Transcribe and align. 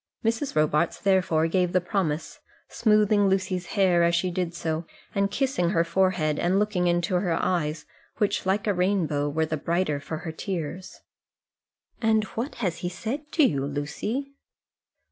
Mrs. 0.25 0.55
Robarts 0.55 0.99
therefore 0.99 1.45
gave 1.45 1.73
the 1.73 1.79
promise, 1.79 2.39
smoothing 2.69 3.29
Lucy's 3.29 3.67
hair 3.77 4.01
as 4.01 4.15
she 4.15 4.31
did 4.31 4.55
so, 4.55 4.87
and 5.13 5.29
kissing 5.29 5.69
her 5.69 5.83
forehead 5.83 6.39
and 6.39 6.57
looking 6.57 6.87
into 6.87 7.13
her 7.17 7.33
eyes, 7.39 7.85
which, 8.17 8.43
like 8.43 8.65
a 8.65 8.73
rainbow, 8.73 9.29
were 9.29 9.45
the 9.45 9.57
brighter 9.57 9.99
for 9.99 10.17
her 10.25 10.31
tears. 10.31 11.01
"And 12.01 12.23
what 12.33 12.55
has 12.65 12.77
he 12.79 12.89
said 12.89 13.31
to 13.33 13.43
you, 13.43 13.63
Lucy?" 13.63 14.33